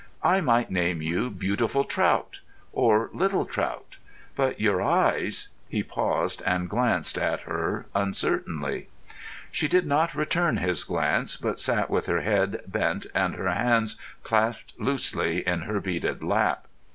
[0.23, 2.39] I might name you Beautiful Trout,
[2.73, 8.87] or Little Trout—but your eyes——" He paused and glanced at her uncertainly.
[9.51, 13.97] She did not return his glance, but sat with her head bent and her hands
[14.23, 16.65] clasped loosely in her beaded lap.